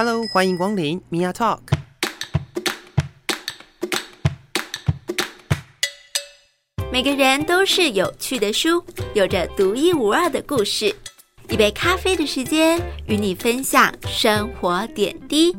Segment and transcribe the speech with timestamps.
[0.00, 1.58] Hello，欢迎光临 Mia Talk。
[6.92, 10.94] 每个人都是有趣的书，有着独一无二的故事。
[11.48, 15.52] 一杯咖啡的时间，与你分享生活点滴。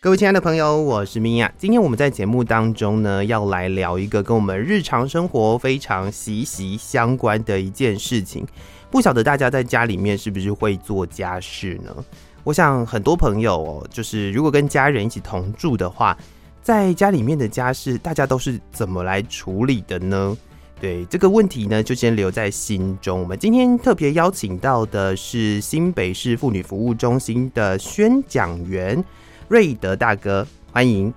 [0.00, 1.52] 各位亲爱的朋友，我是 Mia。
[1.56, 8.44] 今天我们在节目当中呢，要来聊一个跟我们日常生活非常息息相关的一件事情。
[8.90, 11.94] 不晓得大家在家里面是不是会做家事呢？
[12.42, 16.16] 我想很多朋友哦，就是如果跟家人一起同住的话，
[16.62, 20.36] 在家里面的家事，大家都是怎么来处理的呢？
[20.80, 23.20] 对，这个问题呢，就先留在心中。
[23.20, 29.04] 我们今天特别邀请到的是新北市妇女服务中心的宣讲员
[29.46, 31.12] 瑞德大哥，欢迎。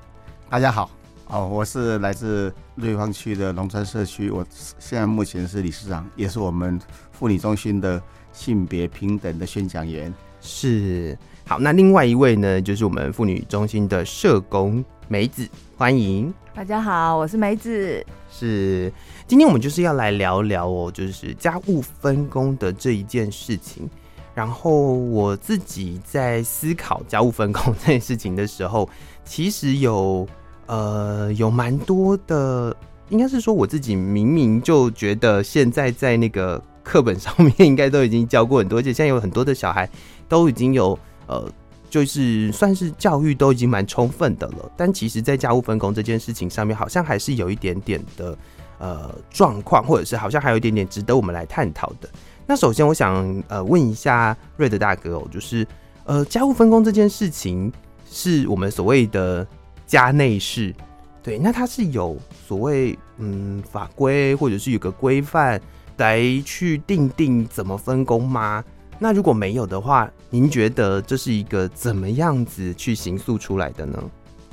[0.50, 0.92] 大家好，
[1.28, 6.78] 哦，我是来自瑞芳区的龙川社区，我现在目前是理事长，也是我们
[7.14, 8.02] 妇女中心的
[8.34, 10.14] 性别平等的宣讲员。
[10.46, 16.32] 是，好，那另外一位呢，就是我们妇女中心的社工梅子，欢迎。
[16.54, 18.06] 大家好，我是梅子。
[18.30, 18.92] 是，
[19.26, 23.90] 今天我们就是要来聊聊哦，就是家务分工的这一件事情。
[24.36, 28.90] 然后我自己在思考家务分工这件事情的时候，
[29.24, 30.28] 其实有
[30.66, 32.76] 呃有蛮多的，
[33.08, 39.88] 应该是说我自己明明就觉得现在在那个课本上面应该都已经教过很多，而且现在有很多的小孩
[40.28, 41.52] 都已经有呃。
[41.90, 48.36] 就是算是教育都已经蛮充分的了，但其实，在家务分工这件事情上面，好像还是有一点点的
[48.80, 52.10] 呃状况，或者是好像还有一点点值得我们来探讨的。
[52.48, 55.68] 那首先，我想呃问一下瑞德大哥哦，就是
[56.06, 57.72] 呃家务分工这件事情
[58.10, 59.46] 是我们所谓的
[59.86, 60.74] 家内事，
[61.22, 61.38] 对？
[61.38, 65.62] 那它是有所谓嗯法规，或者是有个规范
[65.98, 68.64] 来去定定怎么分工吗？
[69.00, 74.02] 那如果没有的话，您觉得这是一个怎么样子去形塑出来的呢？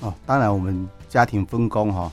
[0.01, 2.11] 哦，当然，我们家庭分工哈，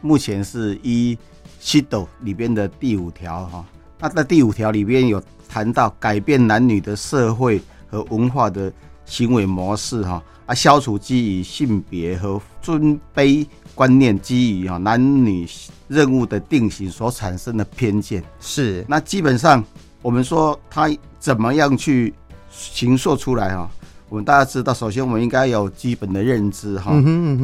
[0.00, 1.14] 目前是一
[1.58, 3.64] 《西斗》里边的第五条哈。
[3.98, 8.72] 那在第五条里边有谈到改变男女的社会和文化的
[9.04, 15.48] 行为模式哈，啊，消除基于性别和尊卑观念，基于哈男女
[15.88, 18.22] 任务的定型所产生的偏见。
[18.38, 19.64] 是，那基本上。
[20.02, 22.12] 我们说他怎么样去
[22.50, 23.70] 形塑出来哈？
[24.08, 26.92] 我们大家知道，首先我们应该有基本的认知哈，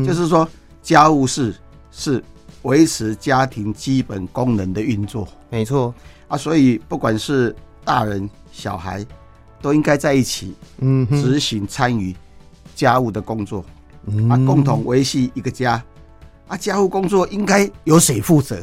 [0.04, 0.48] 就是说
[0.82, 1.54] 家务事
[1.92, 2.22] 是
[2.62, 5.94] 维持家庭基本功能的运作，没错。
[6.28, 9.06] 啊，所以不管是大人小孩，
[9.62, 12.12] 都应该在一起，嗯，执行参与
[12.74, 13.64] 家务的工作，
[14.28, 15.80] 啊，共同维系一个家，
[16.48, 18.60] 啊，家务工作应该由谁负责？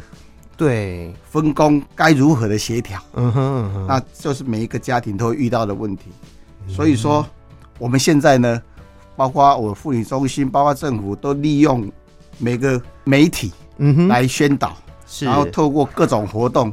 [0.55, 3.01] 对，分工该如何的协调？
[3.13, 6.03] 嗯哼，嗯哼，那就是每一个家庭都会遇到的问题。
[6.67, 7.25] 所以说，
[7.79, 8.61] 我们现在呢，
[9.15, 11.91] 包括我妇女中心，包括政府，都利用
[12.37, 14.77] 每个媒体，嗯哼，来宣导，
[15.07, 16.71] 是，然后透过各种活动，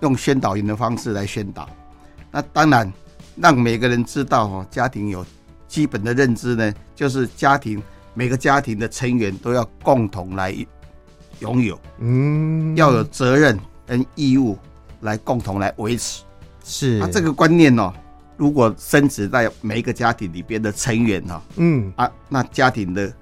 [0.00, 1.68] 用宣导员的方式来宣导。
[2.30, 2.90] 那当然，
[3.34, 5.26] 让每个人知道哦，家庭有
[5.66, 7.82] 基本的认知呢，就是家庭
[8.14, 10.54] 每个家庭的成员都要共同来。
[11.40, 14.56] 拥有，嗯，要有责任跟义务
[15.00, 16.22] 来共同来维持，
[16.64, 16.98] 是。
[16.98, 17.92] 那这个观念哦，
[18.36, 23.12] 如果深植在每一个家庭里边的成员哈，嗯啊，那家庭的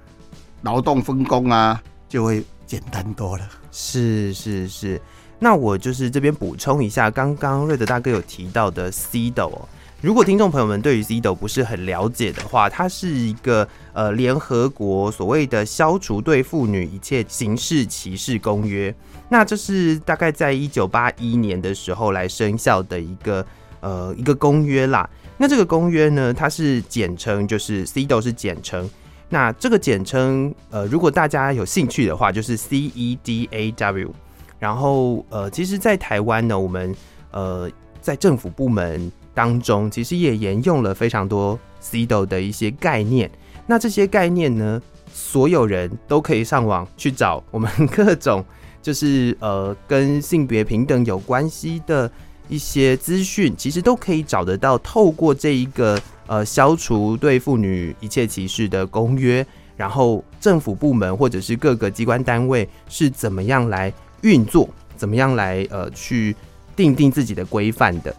[0.61, 3.47] 劳动分工啊，就会简单多了。
[3.71, 5.01] 是是是，
[5.37, 8.89] 那我就是这边补充一下，刚刚瑞德大哥有提到的
[9.35, 9.67] 哦。
[10.05, 18.93] 如果听众朋友们对于 CEDO 不是很了解的话，它是一个呃联合国所谓的消除对妇女一切形式歧视公约。
[19.29, 23.43] 那这是大概在一九八一年的时候来生效的一个
[23.79, 25.09] 呃一个公约啦。
[25.37, 28.87] 那这个公约呢，它是简称，就是 CEDO 是简称。
[29.29, 34.11] 那这个简称呃，如果大家有兴趣的话，就是 CEDAW。
[34.59, 36.95] 然后呃，其实，在台湾呢，我们
[37.31, 37.67] 呃
[37.99, 39.11] 在政府部门。
[39.35, 43.29] 当中其实也沿用了非常多 CDO 的一些概念，
[43.67, 44.81] 那这些概念呢，
[45.13, 48.43] 所有人都可以上网去找我们各种
[48.81, 52.09] 就是呃跟性别平等有关系的
[52.47, 54.77] 一些资讯，其实都可以找得到。
[54.77, 59.45] 透过这一个呃消除对妇女一切歧视的公约，
[59.75, 66.35] 然后政府部门或者是各个机关单位是怎么样来运作，怎么样来呃去
[66.75, 68.15] 定定自己的规范的。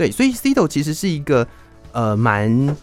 [0.00, 1.46] 对，所以 CEDAW 其实是一个
[1.92, 2.74] 呃蛮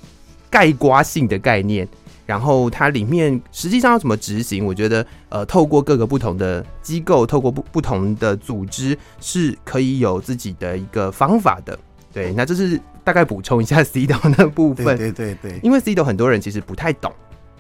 [0.52, 1.88] 概括性的概念，
[2.28, 11.80] 然后它里面实际上要怎么执行，我觉得呃透过各个不同的机构，透过不不同的组织是可以有自己的一个方法的。
[12.14, 14.86] 对，那这是大概补充一下 CEDAW 的部分。
[14.86, 17.12] 对对对对，因为 CEDAW 很多人其实不太懂，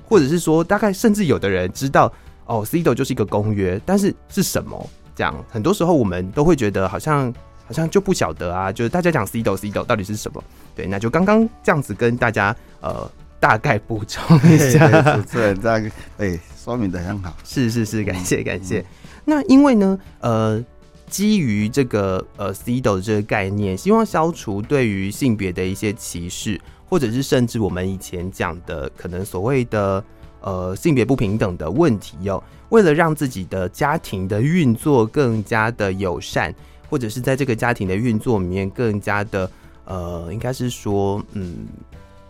[0.07, 2.13] 或者是说大概甚至有的人知道
[2.45, 4.88] 哦，CEDAW 就是一个公约，但是是什么？
[5.15, 7.33] 这样很多时候我们都会觉得好像
[7.68, 10.44] 好像就不晓得啊，就是大家讲 CEDAW CEDAW 到底是什么？
[10.75, 13.08] 对，那就刚刚这样子跟大家呃
[13.40, 15.16] 大概补充一下。
[15.16, 18.80] 主持人这样哎说明的很好，是是是，感谢感谢。
[18.80, 18.86] 嗯、
[19.25, 20.64] 那因为呢呃。
[21.10, 30.04] 基于这个呃的这个概念，希望消除对于性别的一些歧视，或者是甚至我们以前讲的可能所谓的
[30.42, 32.44] 呃性别不平等的问题哟、喔。
[32.68, 36.54] 为了让自己的家庭的运作更加的友善，
[36.89, 39.50] 或者是在这个家庭的运作里面更加的
[39.86, 41.68] 呃，应该是说嗯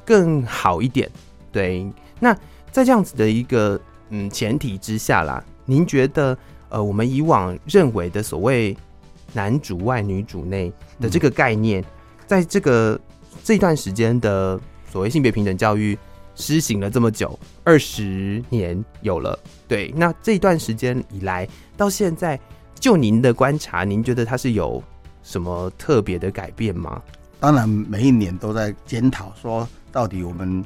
[0.06, 1.10] 更好一点。
[1.52, 1.90] 对，
[2.20, 2.34] 那
[2.72, 6.38] 在这样子的一个嗯前提之下啦，您觉得？
[6.70, 8.76] 呃，我们以往认为的所谓
[9.32, 10.70] “男主外女主内”
[11.00, 11.82] 的这个概念，
[12.26, 13.00] 在这个
[13.42, 14.60] 这段时间的
[14.92, 15.98] 所谓性别平等教育
[16.36, 19.40] 施行了这么久，二十年有了。
[19.66, 22.38] 对，那这段时间以来到现在，
[22.80, 24.82] 就您的观察，您觉得它是有
[25.24, 27.02] 什么特别的改变吗？
[27.40, 30.64] 当然，每一年都在检讨，说到底我们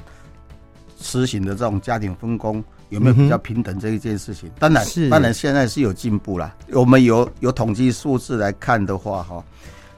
[1.00, 2.62] 实行的这种家庭分工。
[2.88, 4.50] 有没有比较平等这一件事情？
[4.50, 6.54] 嗯、当然，是当然现在是有进步了。
[6.72, 9.42] 我们有有统计数字来看的话，哈，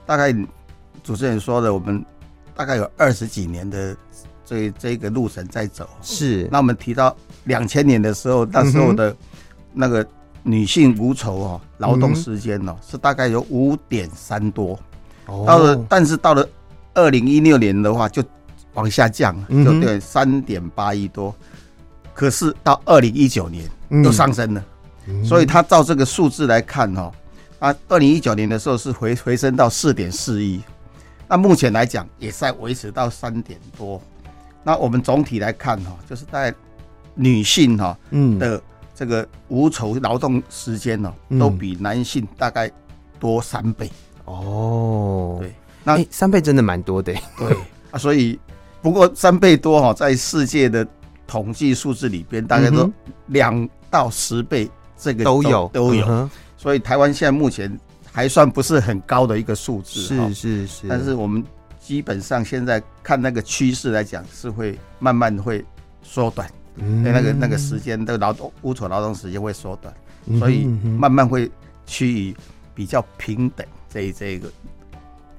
[0.06, 0.32] 大概
[1.02, 2.04] 主持人说的，我们
[2.54, 3.96] 大概有二十几年的
[4.44, 5.88] 这这个路程在走。
[6.02, 6.48] 是。
[6.52, 9.16] 那我们提到两千年的时候，那时候的
[9.72, 10.06] 那个
[10.44, 14.78] 女性无酬哦，劳动时间哦，是大概有五点三多。
[15.26, 15.44] 哦。
[15.46, 16.48] 到了，但是到了
[16.94, 18.22] 二零一六年的话，就
[18.74, 21.34] 往下降，就对三点八亿多。
[22.12, 23.68] 可是到二零一九年
[24.04, 24.64] 又上升了，
[25.08, 27.10] 嗯、所以他照这个数字来看哦，
[27.58, 30.62] 啊，二零一九年的时候是回回升到四点四亿，
[31.26, 34.00] 那目前来讲也在维持到三点多。
[34.62, 36.54] 那我们总体来看哈，就是在
[37.14, 38.62] 女性哈，嗯的
[38.94, 42.70] 这个无酬劳动时间哦，都比男性大概
[43.18, 43.90] 多三倍。
[44.24, 47.12] 哦，对，那、欸、三倍真的蛮多的。
[47.36, 47.56] 对
[47.90, 48.38] 啊，所以
[48.80, 50.86] 不过三倍多哈，在世界的。
[51.26, 52.88] 统计数字里边大概都
[53.28, 57.80] 两到十倍，这个都，都有都有，嗯、所以台湾现在目前
[58.12, 60.86] 还算不是很高的一个数字，是是是。
[60.86, 61.42] 但是我们
[61.80, 65.64] 基本上现在看那个趋势来讲，是会慢慢会
[66.02, 69.94] 缩短，嗯，那个那个时间的劳动无酬劳动时间会缩短，
[70.38, 70.64] 所以
[70.98, 71.50] 慢慢会
[71.86, 72.36] 趋于
[72.74, 74.48] 比较平等这一这一个。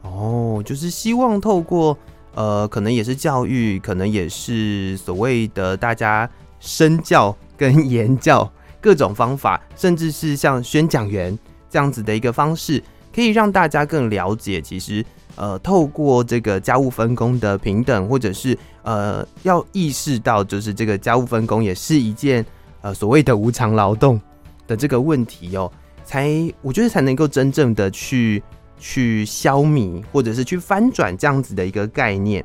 [0.02, 1.98] 哦，就是希望透过。
[2.38, 6.30] 呃，可能也是教育，可能也是所谓的大家
[6.60, 8.52] 身教跟言教
[8.82, 11.40] 各种方法，甚至是像宣讲员
[11.70, 12.84] 这样子的一个方式，
[13.14, 15.02] 可以让大家更了解，其实
[15.36, 22.46] 呃，透过这个家务分工的平等，或者是呃，要意识到就是这个家务分工也是一件
[22.82, 24.20] 呃所谓的无偿劳动
[24.68, 25.72] 的这个问题哦，
[26.04, 26.30] 才
[26.62, 28.42] 我觉得才能够真正的去。
[28.78, 32.44] 去消弭或者是去翻转这样子的一个概念，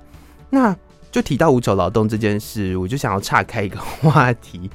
[0.48, 0.74] 那
[1.10, 4.70] 就提到无酬劳动这件事，我就想要岔开一个话题，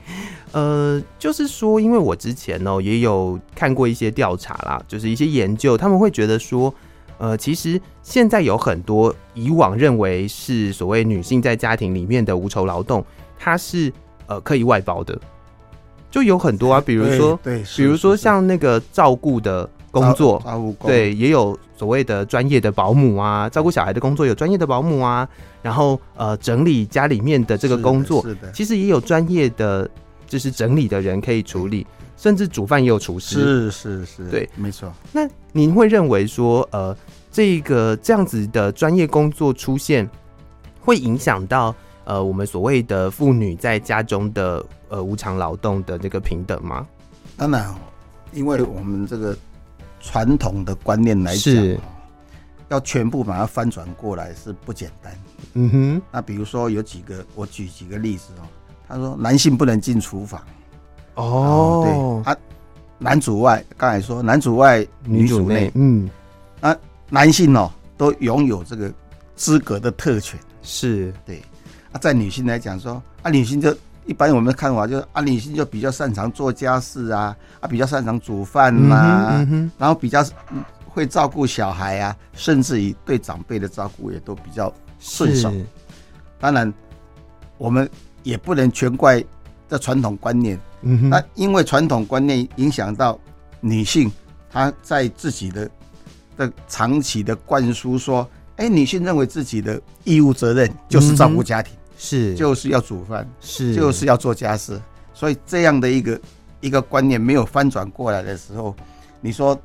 [0.52, 6.72] 呃，就是说，因为我之前呢也有看过一些调查啦，就是一些研究，他们会觉得说，
[7.18, 13.06] 呃，其实现在有很多以往认为是所谓女性在家庭里面的无酬劳动，
[13.38, 13.92] 它是
[14.28, 15.20] 呃可以外包的，
[16.10, 19.70] 就有很多啊，比如说，对，比如说像那个照顾的。
[19.96, 20.44] 工作
[20.82, 25.26] 对，也有所谓的专业的保姆啊，照顾小孩的工作有专业的保姆啊，
[25.62, 29.90] 然后呃整理家里面的这个工作，是的，其实也有专业的
[30.28, 34.92] 就是整理的人可以处理，甚至煮饭也有厨师，是是是，对，没错。
[35.12, 36.96] 那您会认为说呃
[37.32, 40.10] 这个这样子的专业工作出现，
[40.82, 46.88] 会影响到呃我们所谓的妇女在家中的呃无偿劳动的这个平等吗？
[47.38, 47.74] 当然，
[48.32, 49.36] 因为我们这个。
[50.08, 51.52] 传统的观念来讲，
[52.70, 55.12] 要全部把它翻转过来是不简单。
[55.54, 58.46] 嗯哼，那比如说有几个，我举几个例子哦。
[58.88, 60.40] 他说男性不能进厨房。
[61.16, 62.38] 哦，对，啊，
[62.98, 65.72] 男主外，刚才说男主外女主内。
[65.76, 66.10] 嗯，
[66.62, 66.76] 啊，
[67.10, 68.92] 男性哦都拥有这个
[69.36, 70.40] 资格的特权。
[70.62, 71.42] 是对。
[71.92, 73.76] 啊，在女性来讲说，啊，女性就。
[74.08, 80.24] 一般我们的看法就是啊，女性就比较擅长做家事啊，啊，比较擅长煮饭呐、啊，嗯嗯、然后比较
[80.88, 85.52] 会照顾小孩啊，甚至于对长辈的照顾也都比较顺手。
[86.40, 86.72] 当然，
[87.58, 87.90] 我们
[88.22, 89.24] 也不能全怪
[89.70, 90.60] 这传统观念。
[90.82, 93.20] 嗯哼，那因为传统观念影响到
[93.60, 94.12] 女性，
[94.52, 95.70] 她在自己的
[96.38, 102.36] 的长期的灌输说，哎，女性认为自己的义务责任就是照顾家庭，是。
[102.36, 103.74] 就是要煮饭，是。
[103.76, 104.80] 就是要做家事，
[105.14, 106.22] 所以这样的一个
[106.62, 108.76] 一个观念没有翻转过来的时候，
[109.22, 109.60] 你说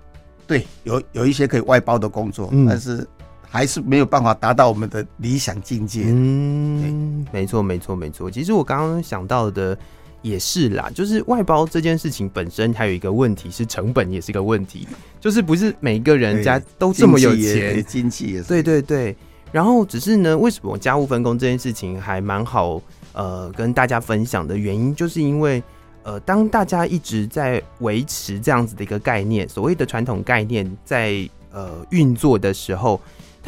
[0.46, 3.06] 对，有有一些可以外包的工作，但是
[3.50, 6.04] 还是没有办法达到我们的理想境界。
[6.06, 8.30] 嗯，没错，没错，没错。
[8.30, 9.76] 其实我刚刚想到的。
[10.22, 14.86] 也是啦，就是外包这件事情本身还有一个问题是成本也是一个问题，
[15.18, 19.16] 就是不是每一个人家都这么有钱，经济也是对对对。
[19.50, 22.82] 然后只是呢，为什么家务分工这件事情还蛮好
[23.14, 25.62] 呃跟大家分享的原因，就是因为
[26.02, 33.00] 呃当大家一直在维持这样子的一个概念，所谓的传统概念在呃运作的时候，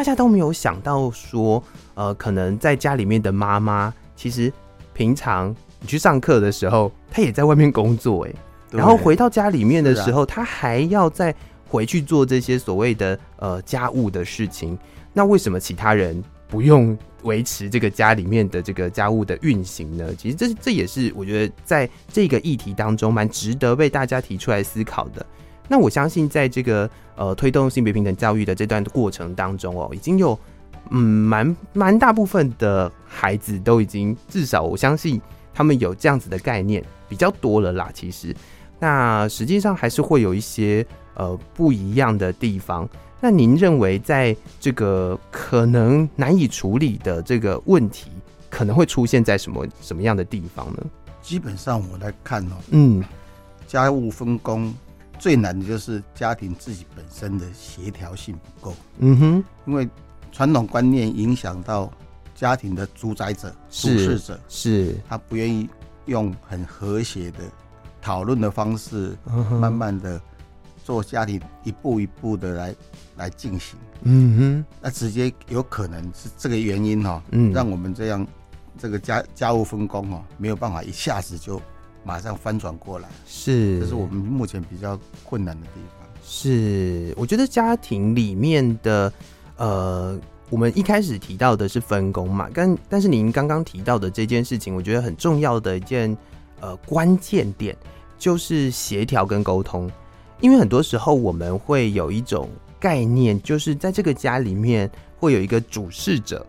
[0.03, 1.63] 大家都没有想到说
[1.95, 4.53] 呃可能在家里面的妈妈其实
[4.93, 5.55] 平常。
[5.79, 8.33] 你去上课的时候，她也在外面工作，哎，
[8.71, 11.33] 然后回到家里面的时候，她还要再
[11.69, 14.79] 回去做这些所谓的呃家务的事情。
[15.13, 20.13] 那为什么其他人不用维持这个家里面的这个家务的运行呢？
[20.17, 25.25] 其实这这也是我觉得在这个议题当中蛮值得被大家提出来思考的。
[25.69, 30.39] 那我相信在这个呃推动性别平等教育的这段过程当中哦，已经有
[30.91, 35.21] 嗯蛮蛮大部分的孩子都已经至少我相信。
[35.55, 38.35] 他们有这样子的概念比较多了啦，其实，
[38.79, 42.89] 那实际上还是会有一些呃不一样的地方。
[43.21, 48.11] 那您认为在这个可能难以处理的这个问题，
[48.49, 50.79] 可能会出现在什么什么样的地方呢？
[51.21, 53.05] 基本上我来看哦，嗯，
[53.67, 54.75] 家务分工
[55.19, 58.77] 最难的就是家庭自己本身的协调性不够。
[58.99, 59.89] 嗯哼，因为
[60.31, 61.93] 传统观念影响到。
[62.35, 65.69] 家庭的主宰者、主事者是，他不愿意
[66.07, 67.39] 用很和谐的
[68.01, 69.17] 讨论的方式，
[69.61, 70.21] 慢慢的
[70.83, 72.75] 做家庭一步一步的来
[73.17, 73.79] 来进行。
[74.03, 78.27] 嗯哼，那直接有可能是这个原因哈，嗯，让我们这样
[78.77, 81.63] 这个家家务分工哦，没有办法一下子就
[82.05, 83.09] 马上翻转过来。
[83.27, 86.09] 是，这是我们目前比较困难的地方。
[86.25, 89.13] 是，我觉得家庭里面的
[89.57, 90.19] 呃。
[90.51, 96.15] 我们一开始提到的是分工嘛，但但是您刚刚提到的这件事情，我觉得很重要的一件
[96.61, 97.75] 呃关键点
[98.19, 99.91] 就是协调跟沟通，
[100.43, 106.47] 因为很多时候我们会有一种概念，就是在这个家里面会有一个主事者，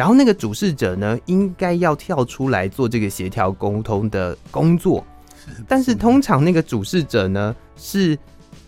[0.00, 5.04] 然后那个主事者呢，应该要跳出来做这个协调沟通的工作，
[5.68, 8.18] 但是通常那个主事者呢是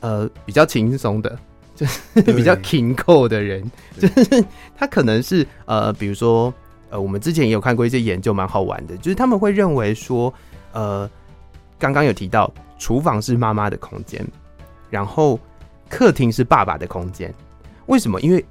[0.01, 1.39] 呃比较轻松的。
[1.75, 3.65] 就是比较勤扣的人，
[3.99, 4.45] 就是
[4.77, 6.53] 他可能是呃，比如说
[6.91, 10.33] 呃，我们之前也有看过一些研究，蛮好玩的，就是他们会认为说，
[10.73, 11.09] 呃，
[11.79, 14.23] 刚刚有提到厨房是妈妈的空间，
[14.91, 15.41] 然后
[15.89, 17.33] 客厅是爸爸的空间，
[17.87, 18.21] 为什么？
[18.21, 18.45] 因为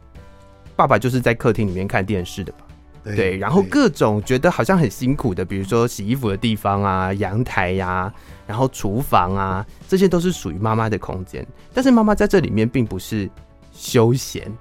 [0.76, 2.66] 爸爸就是在客厅里面看电视的吧。
[3.04, 8.14] 对，然后各种觉得好像很辛苦的，比如说洗衣服的地方啊、阳台呀、啊，
[8.46, 11.46] 然后厨房啊，这些都是属于妈妈的空间。
[11.74, 13.30] 但是妈妈在这里面并不是
[13.74, 14.52] 休闲，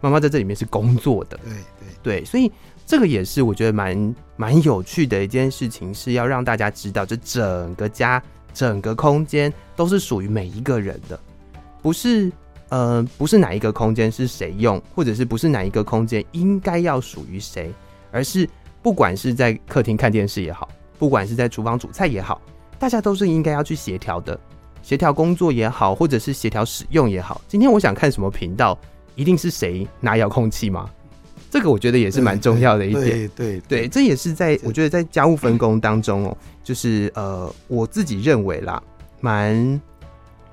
[0.00, 1.38] 妈妈在这里面是工作的。
[1.42, 2.52] 对对对，所以
[2.86, 8.22] 这个也是我觉得蛮蛮有趣的一件事情，是要让大家知道，这整个家、
[8.52, 11.18] 整个空间都是属于每一个人的，
[11.80, 12.30] 不是。
[12.68, 17.72] 呃，不是哪一个空间是谁用，或者是不是哪一个空间应该要属于谁，
[18.16, 18.48] 而是
[18.80, 20.66] 不管是在客厅看电视也好，
[20.98, 22.40] 不管是在厨房煮菜也好，
[22.78, 24.40] 大家都是应该要去协调的，
[24.82, 27.38] 协调工作也好，或者是协调使用也好。
[27.46, 28.78] 今天我想看什么频道，
[29.14, 30.88] 一定是谁拿遥控器吗？
[31.50, 33.04] 这个我觉得也是蛮重要的一点。
[33.04, 38.82] 对对对，对，这也是在我觉得在家务分工当中哦，就是呃，我自己认为啦，
[39.20, 39.78] 蛮。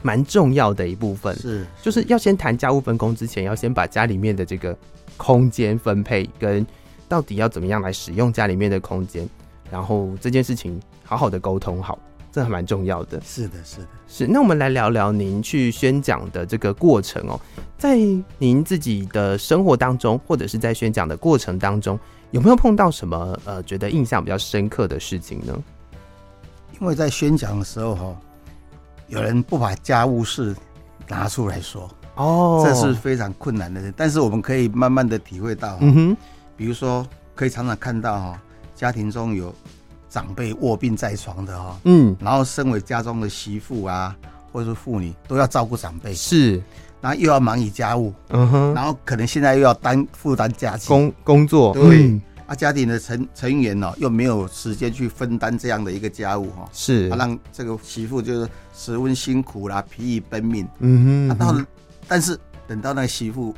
[0.05, 4.77] 蛮重要的一部分是，就是要先谈家务分工之前，要先把家里面的这个
[5.15, 6.67] 空间分配跟
[7.07, 9.27] 到底要怎么样来使用家里面的空间，
[9.71, 11.97] 然后这件事情好好的沟通好，
[12.31, 13.21] 这还蛮重要的。
[13.21, 14.27] 是的，是的，是。
[14.27, 17.39] 那我们来聊聊您去宣讲的这个过程哦，
[17.77, 17.97] 在
[18.37, 21.99] 您自己的生活当中，或者是在宣讲的过程当中，
[22.31, 25.63] 有没有碰到什么呃觉得印象比较深刻的事情呢？
[26.79, 28.15] 因为在宣讲的时候哈。
[29.09, 30.55] 有人不把家务事
[31.07, 33.93] 拿出来说哦，这是非常困难的事。
[33.95, 36.17] 但是我们可以慢慢的体会到，嗯哼，
[36.55, 37.05] 比如说
[37.35, 38.41] 可以常常看到哈，
[38.75, 39.53] 家庭中有
[40.09, 44.15] 长辈卧病在床的哈，嗯，然后身为家中的媳妇啊，
[44.51, 46.61] 或者是妇女都要照顾长辈，是，
[47.01, 52.07] 然后又要忙于家务，嗯哼，然后可能现在又要担负担家计工工作，对。
[52.07, 52.21] 嗯。
[52.45, 60.67] 啊，家庭的成成员哦，又没有时间去分担这样的一个家务哈，是，啊，让这个媳妇就是十分辛苦啦，疲于奔命。
[60.79, 61.65] 嗯哼，啊，到，
[62.05, 63.55] 但是等到那个媳妇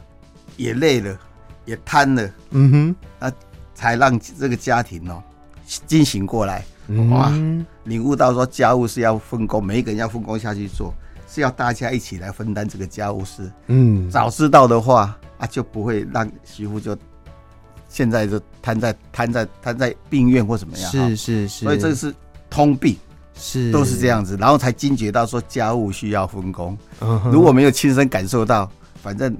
[0.55, 1.17] 也累了，
[1.65, 3.31] 也贪了，嗯哼，那
[3.73, 5.21] 才让这个家庭哦
[5.85, 6.63] 惊醒过来，
[7.09, 7.31] 哇，
[7.83, 10.93] 领悟到说家务是要分工，每一个人要分工下去做，
[11.27, 13.51] 是要大家一起来分担这个家务事。
[13.67, 16.97] 嗯，早知道的话啊，就不会让媳妇就
[17.89, 20.91] 现在就瘫在瘫在瘫在病院或怎么样。
[20.91, 22.13] 是是是，所以这个是
[22.49, 22.95] 通病。
[23.37, 26.77] 是，都是这样子，然后才惊觉到说家务需要分工。
[27.01, 27.29] Uh huh.
[27.31, 28.71] 如果没有亲身感受到，
[29.03, 29.35] 反正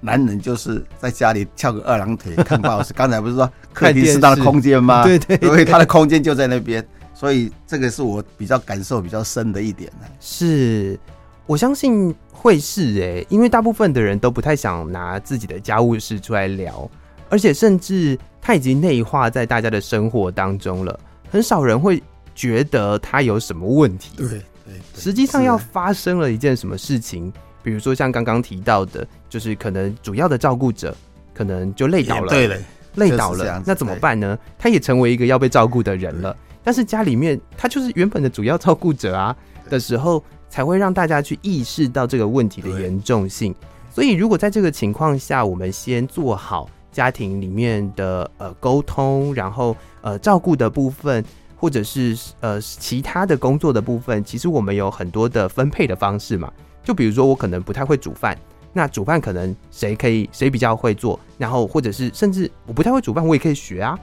[0.00, 2.92] 男人就是在家里翘个二郎腿看报纸。
[2.92, 5.02] 刚才不是说 客厅是他的空间吗？
[5.04, 9.90] 对对，对，因为他的空间就在那边，所以这个是我比较感受比较深的一点。
[10.20, 10.98] 是，
[11.46, 16.90] 我相信会是哎，因为大部分的人都不太想拿自己的家务事出来聊，
[17.28, 20.98] 而且甚至他已经内化在大家的生活当中了，
[21.30, 22.02] 很少人会。
[22.38, 24.14] 觉得他有什么问题？
[24.18, 27.32] 对对，实际上要发生了一件什么事情，
[27.66, 30.96] 比如说像刚刚提到的，就是可能主要的照顾者
[31.34, 32.56] 可能就累倒了，对了，
[32.94, 34.38] 累倒了，那怎么办呢？
[34.56, 39.34] 他也成为一个要被照顾的人了，但是家里面他就是原本的主要照顾者啊
[39.68, 43.52] 的时候，才会让大家去意识到这个问题的严重性。
[43.92, 51.24] 所以，如果在这个情况下，我们先做好家庭里面的呃沟通，然后呃照顾的部分。
[51.58, 56.52] 或者是呃其他的工作的部分，其实我们有很多的分配的方式嘛。
[56.86, 58.38] 就比如说我可能不太会煮饭，
[58.72, 63.98] 那煮饭可能谁可以谁比较会做，然后或者是甚至我不太会煮饭，我也可以学啊。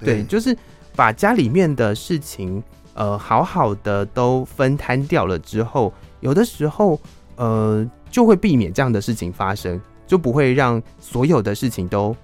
[0.00, 0.56] 对，就是
[0.96, 2.62] 把家里面的事情
[2.94, 6.98] 呃好好的都分摊掉了之后，有的时候
[7.36, 12.16] 呃就会避免这样的事情发生，就不会让所有的事情都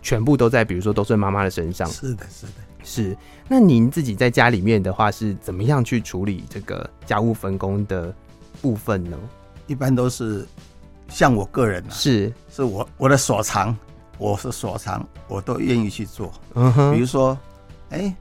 [0.00, 1.84] 全部都在比如说都是妈妈的身上。
[1.88, 2.52] 是的，是的。
[2.84, 3.14] 是，
[3.48, 8.14] 那您自己在家里面的话是怎么样去处理这个家务分工的
[8.62, 9.18] 部分呢？
[9.68, 10.44] 一般都是
[11.08, 13.76] 像我个人啊，是是我我的所长，
[14.18, 16.32] 我是所长，我都愿意去做。
[16.54, 17.38] 嗯哼，比如说，
[17.90, 18.16] 哎、欸，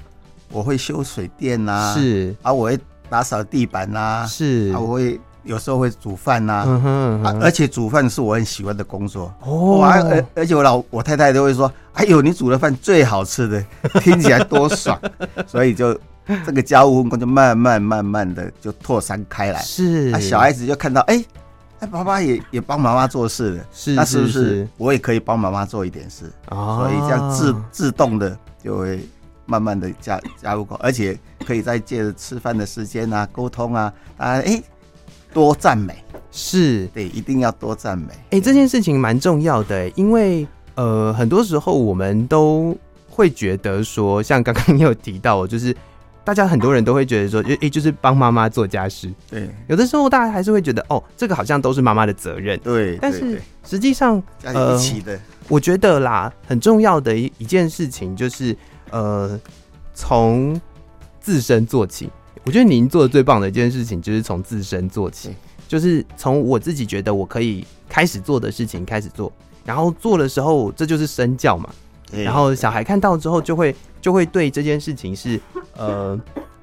[0.51, 5.20] 我会修水电呐、啊，是啊，我会打扫地板呐、啊，是啊，我会。
[5.44, 9.81] 有时候会煮饭呐、啊，嗯哼嗯哼啊、而且煮饭是我很喜欢的工作哦。
[9.81, 13.64] 而而且我老我太太都会说：“哎呦，你煮的饭最好吃的，
[14.01, 15.00] 听起来多爽。”
[15.48, 15.98] 所以就
[16.46, 19.61] 这个家务分工就慢慢慢慢的就拓散开来。
[19.61, 21.24] 是啊，小孩子就看到哎
[21.79, 26.31] 哎，爸爸也也帮妈妈做事了，是，那是不是我也可以帮妈妈做一点事？
[26.50, 29.00] 哦，所以这样自自动的就会
[29.46, 34.61] 慢慢的家家务工，而且可以再借着吃饭的时间啊，沟通啊，啊哎。
[35.33, 38.07] 多赞美是对，一定要多赞美。
[38.09, 42.75] 哎、欸，这件事情蛮重要的，因为呃，很多时候我们都
[43.07, 45.75] 会觉得说，像刚刚你有提到，就是
[46.27, 49.09] 大家很多人都会觉得说，哎、欸，就是帮妈妈做家事。
[49.29, 52.59] 对，有的时候大家还是会觉得，哦，这个好像都是妈妈的责任。
[52.59, 58.53] 对，但是实际上，呃，一起的，我觉得啦，很重要的一一件事情就是，
[58.90, 59.40] 呃，
[59.94, 60.59] 从
[61.22, 62.09] 自身做起。
[62.44, 65.29] 我觉得您做的最棒的一件事情就是从自身做起，
[65.66, 69.31] 就是从我自己觉得我可以开始做的事情开始做，
[69.63, 71.70] 然后做的时候这就是身教嘛。
[72.11, 75.39] 然后小孩看到之后就会就会对这件事情是
[75.75, 76.20] 呃，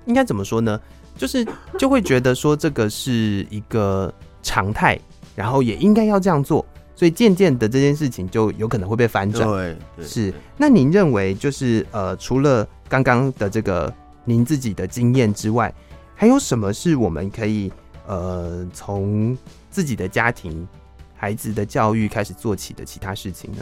[0.07, 0.81] 应该怎么说呢？
[1.17, 1.47] 就是
[1.79, 4.99] 就会觉得说这个是一个常态，
[5.35, 9.49] 然后也应该要这样做，所以渐渐的这件事情就有可能会被翻转。
[9.49, 9.77] 对，
[10.07, 10.35] 是。
[10.57, 13.93] 那您认为就是呃，除了刚刚的这个。
[14.27, 15.71] 您自己的经验之外，
[16.15, 17.71] 还有什么是我们可以
[18.07, 19.37] 呃从
[19.71, 20.67] 自己的家庭、
[21.15, 23.59] 孩子的教育开始做起的其他事情呢？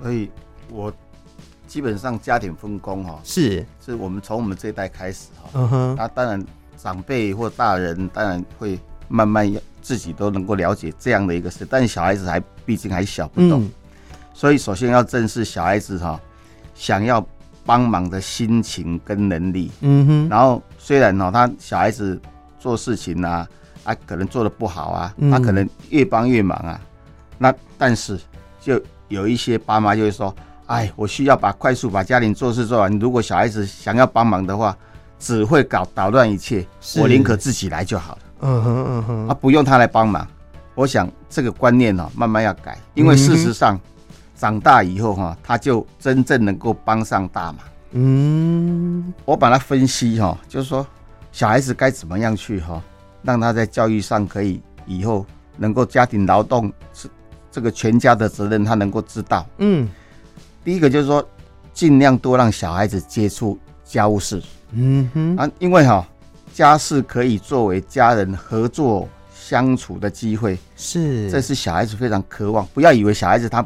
[0.00, 0.30] 所以，
[0.70, 0.92] 我
[1.66, 3.64] 基本上家庭分工哈，是。
[3.84, 6.44] 是我们从我们这一代开始哈，嗯哼，那当然
[6.76, 9.50] 长辈或大人当然会慢慢
[9.82, 13.70] 自己都能够了解这样的一个事，但小孩子还毕竟还小不懂，嗯、
[14.32, 16.20] 所以首先要正视小孩子哈
[16.74, 17.26] 想要。
[17.68, 22.16] 帮忙的心情跟能力，嗯哼，然后虽然哦，他小孩子
[22.60, 23.44] 做事情啊，
[23.82, 26.80] 啊，可能做的不好啊，他可能越帮越忙啊，
[27.38, 28.20] 那但是
[28.60, 30.32] 就有一些爸妈就会说，
[30.66, 34.76] 哎，我需要把快速把家庭做事做完，如果小孩子想要帮忙的话，
[35.18, 36.66] 只会搞捣乱一切，
[36.98, 40.26] 我宁可自己来就好了，嗯哼嗯哼，啊，不用他来帮忙，
[40.74, 43.78] 我想这个观念哦，慢慢要改，因为事实上。
[44.38, 47.60] 长大以后哈，他就真正能够帮上大忙。
[47.92, 50.86] 嗯，我把它分析哈，就是说
[51.32, 52.82] 小孩子该怎么样去哈，
[53.22, 55.24] 让他在教育上可以以后
[55.56, 57.08] 能够家庭劳动是
[57.50, 59.46] 这个全家的责任，他能够知道。
[59.56, 59.88] 嗯，
[60.66, 61.24] 第一个就是说
[61.72, 64.42] 尽量多让小孩子接触家务事。
[64.72, 66.04] 嗯哼啊，因为哈
[66.52, 72.66] 家事可以作为家人合作相处的机会，是，这是小孩子非常渴望。
[72.74, 73.64] 不要以为小孩子他。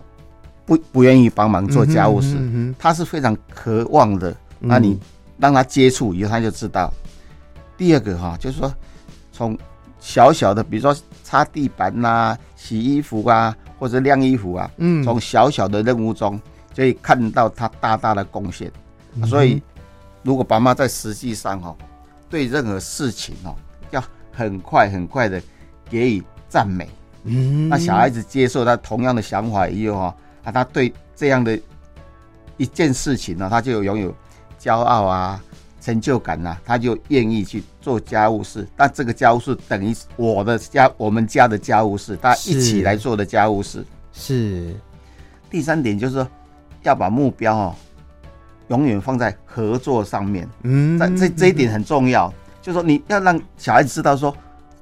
[0.67, 4.37] 不不愿意帮忙做家务事，嗯嗯、他是非常渴望的。
[4.61, 4.97] 那你
[5.37, 6.93] 让他接触以后，他就知道。
[7.77, 8.73] 第二个哈，就是说
[9.33, 9.59] 从
[9.99, 16.41] 小小的，比如说擦地板呐、啊、洗衣服啊，或者晾衣服啊，嗯，从小小的任务中
[16.73, 18.71] 就可以看到他大大的贡献。
[19.15, 19.63] 嗯、所以，
[20.23, 21.77] 如果爸妈在实际上哈，
[22.29, 23.55] 对任何事情哦，
[23.91, 24.03] 要
[24.33, 25.43] 很快很快的
[25.89, 26.89] 给予赞美，
[27.25, 31.59] 嗯，那小孩子接受他同样的想法以后哈，啊，他对这样的
[32.57, 34.15] 一件事情呢，他就拥有
[34.59, 35.43] 骄傲啊。
[35.83, 38.69] 成就感呐、啊，他就愿意去做家务事。
[38.77, 43.83] 但这个家务事等于我的家，我们家的家务事，大家一起来做的家务事。
[44.13, 44.75] 是。
[45.49, 46.29] 第三点就是说，
[46.83, 47.75] 要把目标哦，
[48.69, 50.49] 永远放在合作上面。
[50.63, 52.33] 嗯，这这这一点很重要。
[52.63, 54.35] 就是说，你要让小孩子知道说，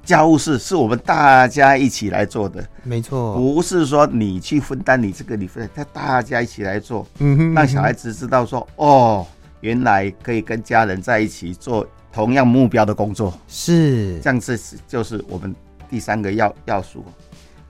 [0.03, 2.67] 家务事是我们大家一起来做的。
[2.83, 7.07] 没错，不是说你去分担你这个，你分担，他大家一起来做。
[7.19, 9.25] 嗯哼，让小孩子知道说，哦。
[9.61, 14.57] 原来可以跟家人在一起做同样目标的工作，是这样子，
[14.87, 15.53] 就是我们
[15.89, 17.03] 第三个要要素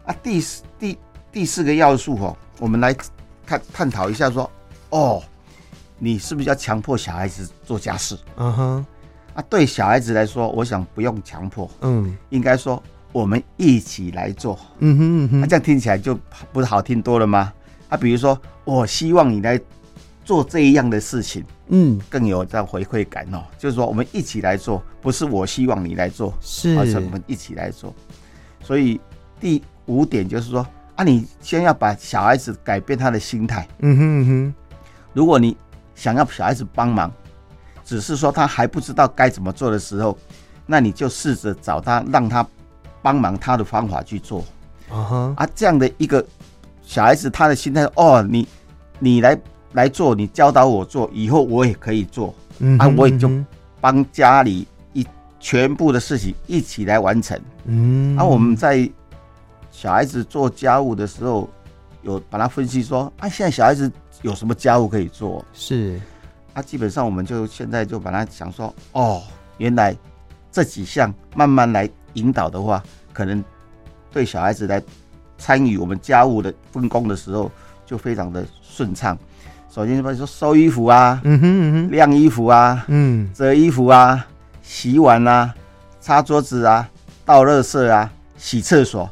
[0.05, 0.15] 啊。
[0.21, 0.95] 第四第
[1.31, 2.95] 第四个要素哦，我们来
[3.49, 4.49] 探探讨一下说，
[4.91, 5.23] 哦，
[5.97, 8.15] 你是不是要强迫小孩子做家事？
[8.37, 8.85] 嗯哼，
[9.33, 12.81] 啊，对小孩子来说，我想不用强迫，嗯，应该说
[13.11, 16.13] 我们一起来做，嗯哼嗯哼，那这样听起来就
[16.53, 17.51] 不是好听多了吗？
[17.89, 19.59] 啊，比如说，我希望你来。
[20.25, 23.41] 做这一样的事情，嗯，更有这样回馈感哦。
[23.57, 27.91] 就是说，我们一起来做，不是我希望你来做，是，而是我们一起来做。
[28.61, 29.01] 所以
[29.39, 30.63] 第五点就是说，
[30.99, 33.65] 啊，你先要把小孩子改变他的心态。
[33.79, 34.53] 嗯哼嗯哼。
[35.13, 35.55] 如果你
[35.95, 37.09] 想要小孩子帮忙，
[37.85, 40.17] 只是说他还不知道该怎么做的时候，
[40.65, 42.45] 那你就试着找他，让他
[43.01, 44.43] 帮忙他的方法去做。
[44.89, 45.33] 啊哈。
[45.37, 46.25] 啊，这样的一个
[46.81, 48.45] 小孩子，他的心态哦，你
[48.99, 49.39] 你来。
[49.73, 53.29] 来做，你教导我做，以后我也可以做，嗯、啊，我也就
[53.79, 55.05] 帮家里一
[55.39, 57.39] 全部的事情一起来完成。
[57.65, 58.89] 嗯，啊，我们在
[59.81, 61.49] 小孩子做家务的时候，
[62.01, 63.89] 有把它分析说，啊，现在小孩子
[64.23, 65.41] 有什么家务可以做？
[65.53, 65.97] 是，
[66.53, 69.23] 啊，基本上我们就现在就把它想说，哦，
[69.57, 69.95] 原来
[70.51, 73.41] 这几项慢慢来引导的话，可能
[74.11, 74.83] 对小孩子来
[75.37, 77.49] 参与我们家务的分工的时候，
[77.85, 79.17] 就非常的顺畅。
[79.69, 84.27] 首先，比如说收衣服啊，嗯哼嗯哼，晾衣服啊，嗯，折衣服啊，
[84.61, 85.55] 洗碗啊，
[86.01, 86.85] 擦桌子啊，
[87.23, 89.09] 倒垃圾啊，洗厕所，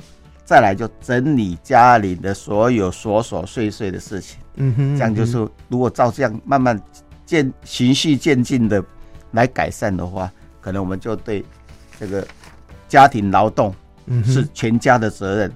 [0.47, 6.81] 再来就整理家里的所有琐琐碎碎的事情，嗯哼，这样就是如果照这样慢慢
[7.25, 8.81] 渐循序渐进的
[9.31, 10.31] 来改善的话，
[10.61, 11.43] 可能我们就对
[11.99, 12.25] 这个
[12.87, 13.75] 家庭劳动
[14.23, 15.51] 是全家的责任，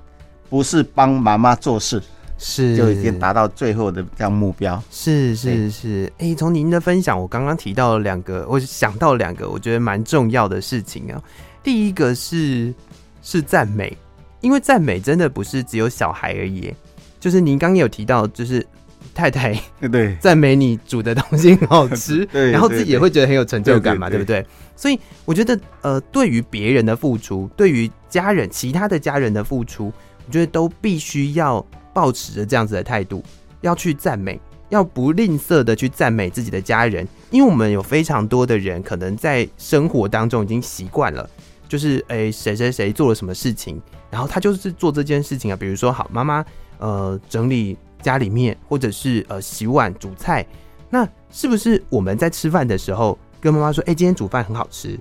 [0.49, 2.03] 不是帮妈妈做事。
[2.43, 4.83] 是，就已经达到最后的这样目标。
[4.89, 11.21] 是是是，哎、欸，从您的分享，我刚刚提到了两个，我想到两个，我觉得蛮重要的事情啊。
[11.61, 12.73] 第一个是
[13.21, 13.95] 是赞美，
[14.41, 16.73] 因为赞美真的不是只有小孩而已。
[17.19, 18.65] 就是您刚刚有提到，就是
[19.13, 19.57] 太太
[19.91, 24.45] 对 赞美你煮的东西很好吃， 对，然后自己也会觉得很有成就感嘛，对不对？
[24.75, 29.93] 所以我觉得，呃，对于别人的付出，对于家人其他的家人的付出，
[30.27, 31.65] 我觉得都必须要。
[31.93, 33.21] 保持着这样子的态度，
[33.59, 41.29] 要去赞美，要不吝啬的去赞美自己的家人，因为我们有非常多的人可能在生活当中已经习惯了，
[41.71, 46.43] 就是诶谁谁谁做了什么事情，然后他就是做这件事情啊，比如说好妈妈
[46.79, 50.45] 呃整理家里面，或者是呃洗碗煮菜，
[50.89, 54.99] 那是不是我们在吃饭的时候跟妈妈说，诶今天煮饭很好吃，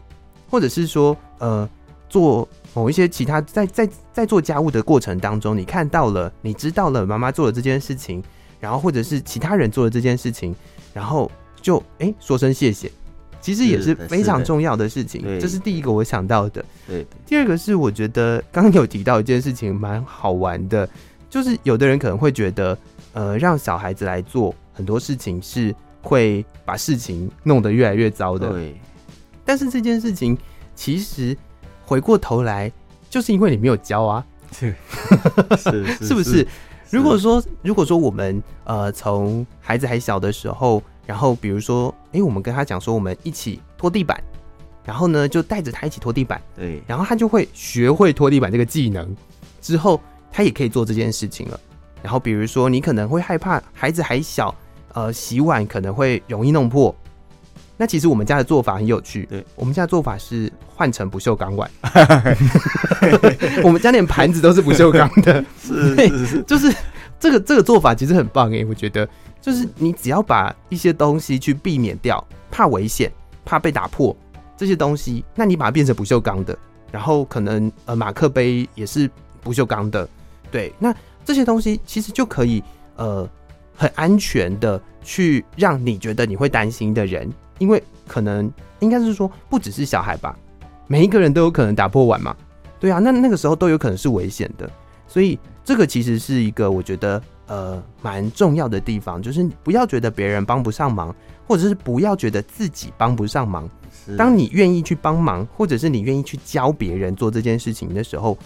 [0.49, 1.69] 或者是说呃
[2.09, 2.49] 做。
[2.73, 8.23] 某一些其他在在在做家务的过程当中，你看到了，你知道了妈妈做了这件事情，
[8.61, 10.55] 然后或者是其他人做了这件事情，
[10.95, 11.29] 然后
[11.61, 12.89] 就哎、欸、说声谢谢，
[13.41, 15.23] 其实也是非常重要的事情。
[15.41, 16.65] 这是第一个我想到的。
[16.87, 17.07] 对。
[17.27, 20.89] 第二个是我觉得刚刚有提到一件事情蛮好玩的，
[21.29, 22.77] 就是有的人可能会觉得，
[23.13, 28.51] 呃，让小孩子来做很多事情是会把事情弄得越来越糟的。
[28.51, 28.75] 对。
[29.45, 30.37] 但是这件事情
[30.75, 31.37] 其实。
[31.83, 32.71] 回过头来，
[33.09, 34.73] 就是因为你没有教啊，是
[35.59, 36.47] 是，是，是不是？
[36.89, 44.23] 如果说如果说我们呃从孩子还小的时候，然后比如说，哎、欸，我们跟他讲说，我们一起拖地板，
[44.85, 49.15] 然后呢就带着他一起拖地板，对，然后他就会学会拖地板这个技能，
[49.61, 51.59] 之后他也可以做这件事情了。
[52.03, 54.55] 然后比如说，你可能会害怕孩子还小，
[54.95, 56.95] 呃，洗碗可能会容易弄破。
[57.77, 61.71] 那其实我们家的做法很有趣，对，我们家的做法是换成不锈钢碗，
[63.65, 66.71] 我们家连盘子都是不锈钢的， 是是是，就是
[67.21, 69.09] 这个这个做法其实很棒哎，我觉得
[69.41, 73.13] 就是你只要把一些东西去避免掉，怕危险，
[73.45, 74.17] 怕被打破
[74.57, 76.59] 这些东西，那你把它变成不锈钢的，
[76.91, 79.09] 然后可能呃马克杯也是
[79.43, 80.09] 不锈钢的，
[80.51, 82.63] 对，那这些东西其实就可以
[82.97, 83.29] 呃
[83.77, 90.35] 很安全的去让你觉得你会担心的人，因为可能应该是说不只是小孩吧，
[90.87, 92.35] 每一个人都有可能打破碗嘛，
[92.79, 94.71] 对啊，那那个时候都有可能是危险的，
[95.11, 95.37] 所以。
[95.63, 101.15] 这个其实是一个我觉得呃蛮重要的地方，就是不要觉得别人帮不上忙，
[101.47, 103.71] 或者是不要觉得自己帮不上忙。
[104.17, 108.37] 当你愿意去帮忙，或者是你愿意去教别人做这件事情的时候，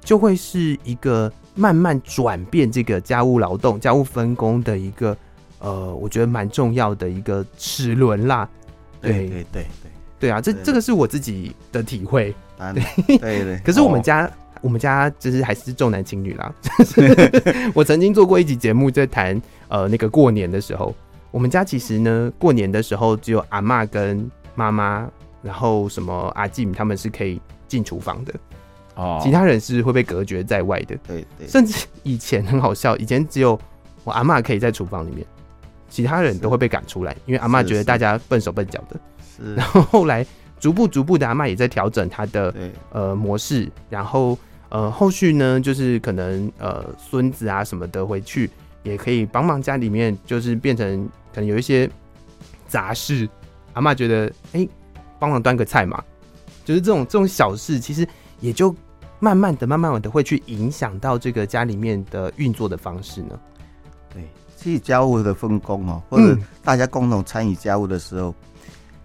[0.00, 5.16] 就会是一个慢慢转变这个家务劳动、家务分工的一个
[5.60, 8.48] 呃，我觉得蛮重要的一个齿轮啦。
[9.00, 9.66] 对对对对
[10.18, 12.34] 对啊，这这个是我自己的体会。
[12.58, 14.28] 对对 对，可是我们家。
[14.62, 16.54] 我们家就是还是重男轻女啦。
[17.74, 20.94] 我曾经做过一集节目，在谈呃那个过年的时候，
[21.32, 25.06] 我们家其实呢过年的时候只有阿妈跟妈妈，
[25.42, 28.34] 然后什么阿静他们是可以进厨房的
[28.94, 30.96] 哦，其他人是会被隔绝在外的。
[31.06, 33.58] 对对，甚至以前很好笑，以前只有
[34.04, 35.26] 我阿妈可以在厨房里面，
[35.90, 39.00] 其他人都会被赶出来，因为阿妈觉得大家笨手笨脚的。
[39.36, 40.24] 是，然后后来
[40.60, 42.54] 逐步逐步的阿妈也在调整她的
[42.92, 44.38] 呃模式，然后。
[44.72, 48.48] 呃，后续呢，就是可能呃，孙子啊什么的回去
[48.84, 51.88] 也可以帮忙家里面，就是变成可能有一些
[52.68, 53.28] 杂事。
[53.74, 54.68] 阿妈觉得，哎、欸，
[55.18, 56.02] 帮忙端个菜嘛，
[56.64, 58.08] 就是这种这种小事，其实
[58.40, 58.74] 也就
[59.20, 63.38] 慢慢的、慢慢的会去影响到这个家里面的运作的方式呢。
[64.14, 68.30] 对，其实家务的分工哦，或者大家共同参与家务的时候。
[68.30, 68.34] 嗯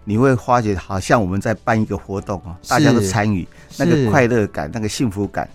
[0.08, 5.46] 你会发觉，好像我们在办一个活动啊，大家都参与，那个快乐感，那个幸福感。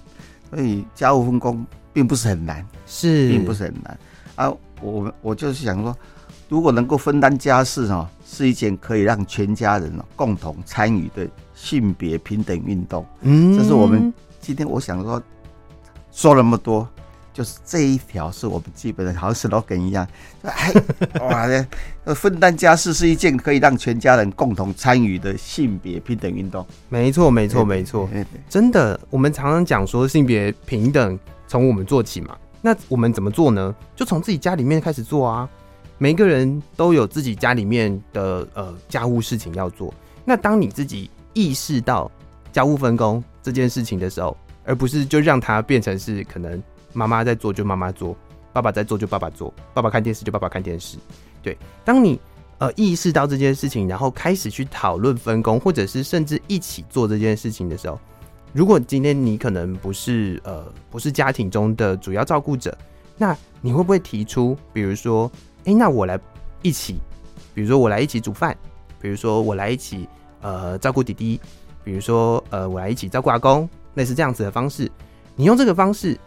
[0.53, 3.97] 所以家务分工并不是很难，是，并不是很难
[4.35, 4.53] 啊。
[4.81, 5.95] 我我就是想说，
[6.47, 13.03] 如果能够分担家事哦，是一件可以让全家人共同参与的性别平等运动。
[13.21, 15.21] 嗯，这是我们今天我想说
[16.11, 16.87] 说那么多。
[17.33, 20.07] 就是这一条是我们基本的，好像 slogan 一样。
[20.43, 20.71] 哎，
[21.19, 26.63] 哇，分担家事是一件可以让全家人共同参与的性别平等运动。
[26.89, 28.07] 没错，没错，没错。
[28.47, 31.17] 真的，我们常常讲说性别平等
[31.47, 32.37] 从我们做起嘛。
[32.61, 33.75] 那我们怎么做呢？
[33.95, 35.49] 就从自己家里面开始做啊。
[35.97, 39.93] 每个人都有自己家里面的呃家务事情要做。
[40.23, 42.11] 那当你自己意识到
[42.51, 46.61] 家务分工这件事情的时候，而不是就让它变成是可能。
[46.93, 48.15] 妈妈在做就妈妈做，
[48.53, 50.97] 爸爸在做就爸爸做，爸爸看电视就爸爸看电视。
[51.41, 52.19] 对，当你
[52.59, 57.99] 呃意识到这件事情，然后开始去讨论分工，或者是甚至一起做这件事情的时候，
[58.53, 62.77] 如果今天你可能不是呃不是家庭中的主要照顾者，
[63.17, 65.29] 那你会不会提出，比如说，
[65.65, 66.19] 哎、那我来
[66.61, 66.99] 一起，
[67.53, 68.55] 比如说我来一起煮饭，
[69.01, 70.07] 比如说我来一起
[70.41, 71.41] 呃照顾弟弟，
[71.83, 74.89] 比如说呃我来一起照顾阿公，类似这样子的方式，
[75.35, 76.17] 你用这个方式。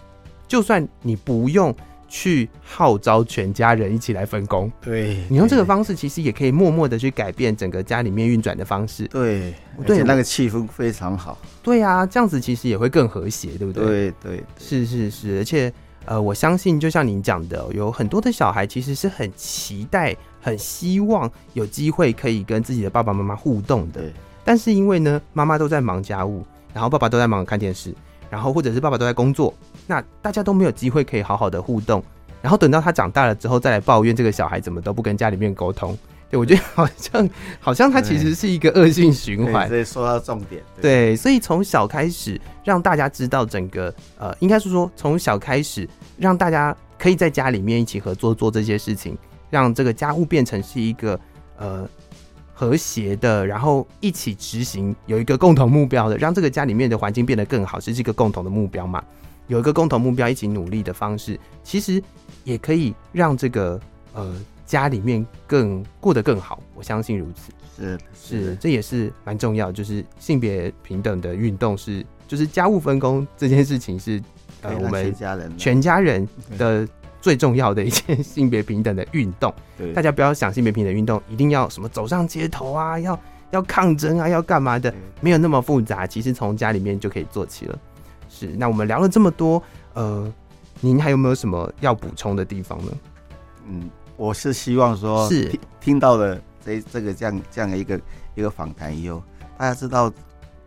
[0.47, 1.75] 就算你不用
[2.09, 9.09] 去号召全家人一起来分工，对，你用这个方式，其实也可以默默的去改变整个家里面运转的方式。
[9.09, 9.53] 对，
[9.85, 11.37] 对，那个气氛非常好。
[11.65, 13.85] 对啊，这样子其实也会更和谐，对不对？
[13.85, 15.73] 对对，是是是，而且
[16.05, 24.01] 呃，我相信就像您讲的，有很多的小孩其实是很期待、很希望有机会可以跟自己的爸爸妈妈互动的。
[24.45, 27.93] 但是因为呢，妈妈都在忙家务，然后爸爸都在忙看电视。
[28.29, 29.55] 然后或者是爸爸都在工作，
[29.87, 32.03] 那大家都没有机会可以好好的互动，
[32.42, 35.96] 然后等到他长大了之后再来抱怨这个小孩怎么都不跟家里面沟通，
[36.31, 39.68] 对，我觉得好像好像他其实是一个恶性循环。
[39.68, 49.16] 所以说到重点，对，对，所以从小开始让大家知道整个呃，应该是说从小开始让大家可以在家里面一起合作做这些事情，
[49.51, 51.18] 让这个家务变成是一个
[51.59, 51.88] 呃。
[52.59, 59.05] 和谐的，然后一起执行，有一个共同目标的，让这个家里面的环境变得更好，是这个共同的目标嘛？
[59.47, 62.03] 有一个共同目标，一起努力的方式，其实
[62.45, 63.81] 也可以让这个
[64.13, 66.61] 呃家里面更过得更好。
[66.75, 74.23] 我相信如此，是是，是，这也是蛮重要，就是性别平等的运动是，就是家务分工这件事情是
[74.63, 75.15] 呃我们
[75.57, 76.29] 全家人
[76.59, 76.89] 的。
[77.19, 83.19] 最重要的一件性别平等的运动，对，大家不要想性别平等运动一定要什么走上街头啊，要
[83.51, 86.07] 要抗争啊，要干嘛的，没有那么复杂。
[86.07, 87.77] 其实从家里面就可以做起了。
[88.38, 89.62] 是，那我们聊了这么多，
[89.94, 90.31] 呃，
[90.81, 92.92] 您还有没有什么要补充的地方呢？
[93.66, 98.01] 嗯，我是希望说，是听听到了这这个这样这样的一个
[98.35, 99.22] 一个访谈以后，
[99.57, 100.12] 大家知道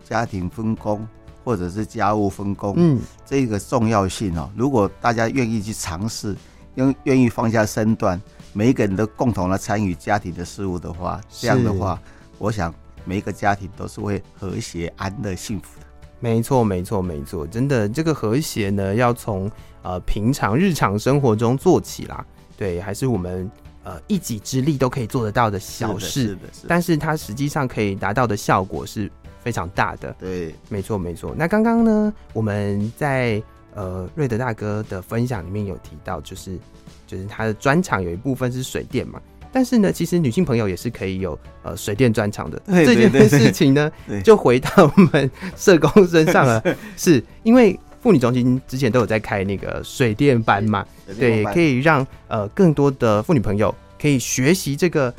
[0.03, 1.07] 家庭分工。
[1.41, 4.47] 或者是家务分工，嗯，这个重要性哦。
[4.55, 6.35] 如果大家愿意去尝试，
[6.75, 8.21] 愿愿意放下身段，
[8.53, 11.99] 每一个人都共同来参与家庭的事务的话，这样的话，
[12.37, 12.71] 我想
[13.03, 15.85] 每一个家庭都是会和谐、安乐、幸福的。
[16.19, 19.49] 没错，没错，没错，真的，这个和谐呢，要从
[19.81, 22.25] 呃平常日常生活中做起啦。
[22.57, 23.49] 对，还是我们
[23.83, 29.09] 呃一己之力都可以做得到的小事，是的，是的，是的，但是它实际上可以达到的效果是
[29.41, 30.13] 非常大的。
[30.19, 31.33] 对，没错，没错。
[31.37, 33.41] 那刚刚呢，我们在
[33.73, 36.59] 呃瑞德大哥的分享里面有提到，就是
[37.07, 39.21] 就是他的专场有一部分是水电嘛。
[39.51, 42.61] 但是呢，其实女性朋友也是可以有呃水电专长的。
[42.67, 43.91] 这件事情呢，
[44.23, 46.63] 就回到我们社工身上了。
[46.95, 50.85] 是因为妇女中心之前都有在开那个水电班嘛？
[51.19, 55.13] 对，可以让呃更多的妇女朋友可以学习这个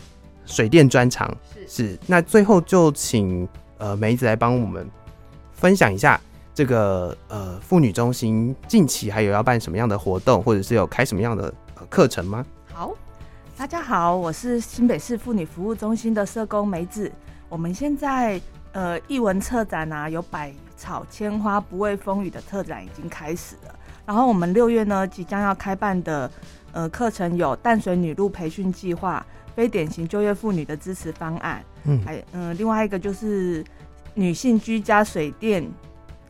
[0.46, 1.36] 水电专长。
[1.66, 3.46] 是，那最后就请
[3.78, 4.88] 呃梅子来帮我们
[5.52, 6.20] 分享一下
[6.54, 11.52] 这个呃妇女中心近期还有要办什么样的活动，或者是有开什么样的
[11.88, 12.46] 课程吗？
[12.72, 12.94] 好。
[13.60, 17.12] 大家好，我是新北市妇女服务中心的社工梅子。
[17.46, 18.40] 我们现在
[18.72, 23.74] 呃艺文策展啊，有百草千花不畏风雨的特展已经开始了。
[24.06, 26.30] 然后我们六月呢即将要开办的
[26.72, 33.62] 呃课程有淡水女路培训计划、非典型就业妇女的支持方案，嗯，还嗯、呃、另外一个就是
[34.14, 35.62] 女性居家水电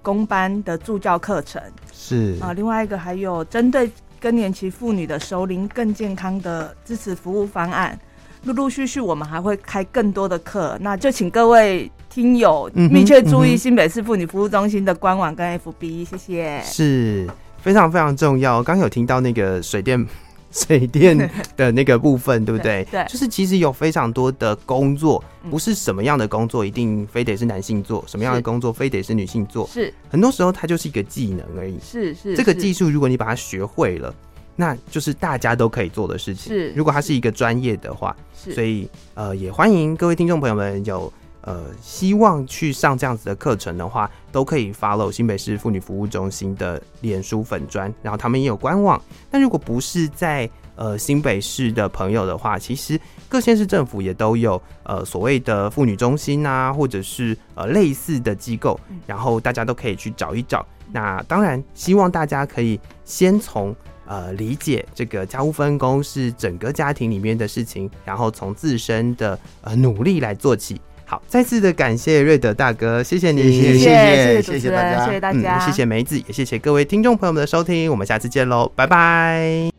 [0.02, 1.62] 工班的助教课程，
[1.92, 3.88] 是啊、呃，另外一个还有针对。
[4.20, 7.98] 更年期妇女的熟龄更健康的支持服务方案，
[8.44, 16.60] 陆陆续续我们还会开更多的课，那就请各位听友密切注意新北市妇女服务中心的官网跟 FB，谢谢。
[16.62, 17.26] 是
[17.58, 18.62] 非常非常重要。
[18.62, 20.06] 刚有听到那个水电。
[20.50, 21.16] 水电
[21.56, 22.86] 的那个部分，对不 对？
[22.90, 29.66] 对，就是其实有非常多的工作，不是什么样的工作一定非得是男性做，什么样的工作非得是女性做。
[29.66, 31.78] 是，很多时候它就是一个技能而已。
[31.80, 34.14] 是是，这个技术如果你把它学会了，
[34.56, 36.52] 那就是大家都可以做的事情。
[36.52, 38.52] 是，如果它是一个专业的话，是。
[38.52, 49.00] 所以呃，也欢迎各位听众朋友们有呃希望去上这样子的课程的话，都可以 follow 新北市妇女服务中心的脸书粉砖，然后他们也有官网。
[49.30, 52.98] 但如果不是在呃新北市的朋友的话，其实
[53.28, 60.64] 各县市政府也都有呃所谓的妇女中心啊，或者是呃类似的机构，然后大家都可以去找一找。
[60.92, 63.74] 那当然，希望大家可以先从
[64.06, 70.80] 呃理解这个家务分工是整个家庭里面的事情，然后从自身的呃努力来做起。
[71.10, 79.72] 好，再次的感谢瑞德大哥，谢谢你，谢谢谢谢谢谢大家，谢谢大家，嗯，谢谢梅子，也谢谢各位听众朋友们的收听，我们下次见喽，拜拜。